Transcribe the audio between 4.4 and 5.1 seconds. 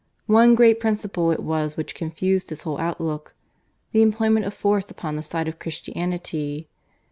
of force